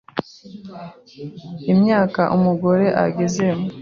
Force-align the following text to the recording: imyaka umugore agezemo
imyaka 1.73 2.21
umugore 2.35 2.85
agezemo 3.05 3.65